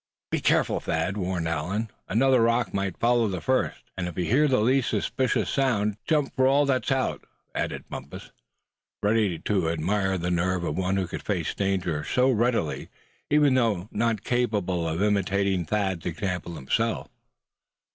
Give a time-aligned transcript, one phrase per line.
[0.31, 4.47] "Be careful, Thad," warned Allan; "another rock might follow the first." "And if you hear
[4.47, 8.31] the least suspicious sound, jump for all that's out," added Bumpus,
[9.03, 12.89] ready to admire the nerve of one who could face danger so readily,
[13.29, 17.07] even though not capable of imitating Thad's example himself.